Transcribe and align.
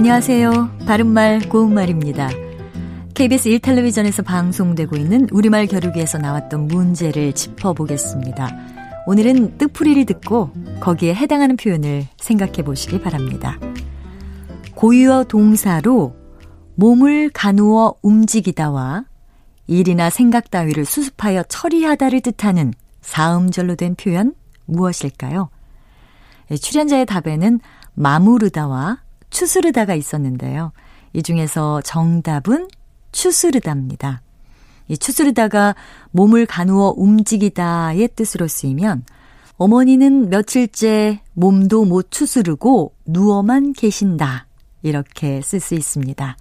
안녕하세요. 0.00 0.78
바른말 0.86 1.50
고운말입니다. 1.50 2.30
KBS 3.12 3.50
1텔레비전에서 3.50 4.24
방송되고 4.24 4.96
있는 4.96 5.28
우리말 5.30 5.66
겨루기에서 5.66 6.16
나왔던 6.16 6.68
문제를 6.68 7.34
짚어보겠습니다. 7.34 8.48
오늘은 9.06 9.58
뜻풀이를 9.58 10.06
듣고 10.06 10.52
거기에 10.80 11.14
해당하는 11.14 11.58
표현을 11.58 12.06
생각해 12.16 12.62
보시기 12.64 13.02
바랍니다. 13.02 13.58
고유어 14.74 15.24
동사로 15.24 16.16
몸을 16.76 17.28
가누어 17.34 17.94
움직이다와 18.00 19.04
일이나 19.66 20.08
생각 20.08 20.50
따위를 20.50 20.86
수습하여 20.86 21.42
처리하다를 21.42 22.22
뜻하는 22.22 22.72
사음절로 23.02 23.74
된 23.74 23.94
표현 23.96 24.32
무엇일까요? 24.64 25.50
예, 26.52 26.56
출연자의 26.56 27.04
답에는 27.04 27.60
마무르다와 27.92 29.02
추스르다가 29.30 29.94
있었는데요. 29.94 30.72
이 31.12 31.22
중에서 31.22 31.80
정답은 31.82 32.68
추스르다입니다. 33.12 34.22
이 34.88 34.98
추스르다가 34.98 35.74
몸을 36.10 36.46
가누어 36.46 36.94
움직이다의 36.96 38.08
뜻으로 38.16 38.48
쓰이면 38.48 39.04
어머니는 39.56 40.30
며칠째 40.30 41.20
몸도 41.34 41.84
못 41.84 42.10
추스르고 42.10 42.94
누워만 43.06 43.72
계신다. 43.72 44.46
이렇게 44.82 45.40
쓸 45.42 45.60
수 45.60 45.74
있습니다. 45.74 46.36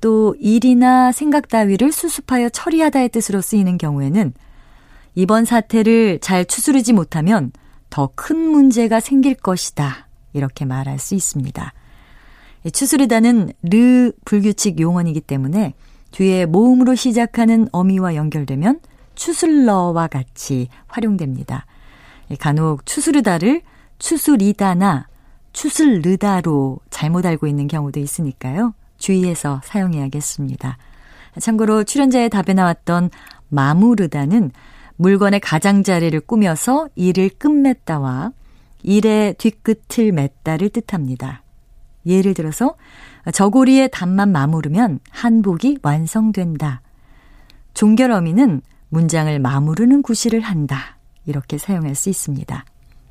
또 0.00 0.34
일이나 0.38 1.12
생각 1.12 1.48
따위를 1.48 1.92
수습하여 1.92 2.48
처리하다의 2.48 3.10
뜻으로 3.10 3.40
쓰이는 3.40 3.78
경우에는 3.78 4.32
이번 5.14 5.44
사태를 5.44 6.20
잘 6.20 6.44
추스르지 6.44 6.92
못하면 6.92 7.52
더 7.90 8.12
큰 8.14 8.36
문제가 8.38 9.00
생길 9.00 9.34
것이다. 9.34 10.08
이렇게 10.32 10.64
말할 10.64 10.98
수 10.98 11.14
있습니다. 11.14 11.72
추스르다는 12.72 13.52
르 13.62 14.12
불규칙 14.24 14.80
용언이기 14.80 15.20
때문에 15.20 15.74
뒤에 16.10 16.46
모음으로 16.46 16.94
시작하는 16.94 17.68
어미와 17.72 18.14
연결되면 18.14 18.80
추슬러와 19.14 20.06
같이 20.06 20.68
활용됩니다. 20.86 21.66
간혹 22.38 22.86
추스르다를 22.86 23.62
추스리다나 23.98 25.08
추슬르다로 25.52 26.78
잘못 26.90 27.26
알고 27.26 27.46
있는 27.46 27.66
경우도 27.66 28.00
있으니까요. 28.00 28.74
주의해서 28.96 29.60
사용해야겠습니다. 29.64 30.76
참고로 31.40 31.84
출연자의 31.84 32.30
답에 32.30 32.52
나왔던 32.54 33.10
마무르다는 33.48 34.50
물건의 34.96 35.40
가장자리를 35.40 36.18
꾸며서 36.20 36.88
일을 36.96 37.30
끝맺다와 37.38 38.32
일의 38.82 39.34
뒤끝을 39.34 40.12
맺다를 40.12 40.70
뜻합니다. 40.70 41.42
예를 42.08 42.34
들어서 42.34 42.74
저고리의 43.32 43.90
단만 43.92 44.32
마무르면 44.32 44.98
한복이 45.10 45.78
완성된다. 45.82 46.80
종결 47.74 48.10
어미는 48.10 48.62
문장을 48.88 49.38
마무르는 49.38 50.02
구실을 50.02 50.40
한다. 50.40 50.96
이렇게 51.26 51.58
사용할 51.58 51.94
수 51.94 52.08
있습니다. 52.08 52.64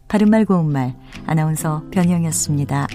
바른말 0.08 0.46
고운말 0.46 0.96
아나운서 1.26 1.84
변희영이었습니다. 1.92 2.88